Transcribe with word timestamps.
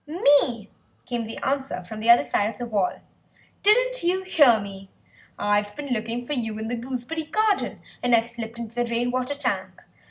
"Me," 0.07 0.67
came 1.05 1.27
the 1.27 1.37
answer 1.43 1.83
from 1.83 1.99
the 1.99 2.09
other 2.09 2.23
side 2.23 2.49
of 2.49 2.57
the 2.57 2.65
wall; 2.65 3.01
"didn't 3.61 4.01
you 4.01 4.23
hear 4.23 4.59
me? 4.59 4.89
I've 5.37 5.75
been 5.75 5.93
looking 5.93 6.25
for 6.25 6.33
you 6.33 6.57
in 6.57 6.69
the 6.69 6.75
gooseberry 6.75 7.25
garden, 7.25 7.81
and 8.01 8.15
I've 8.15 8.27
slipped 8.27 8.57
into 8.57 8.73
the 8.73 8.85
rain 8.85 9.11
water 9.11 9.35
tank. 9.35 9.83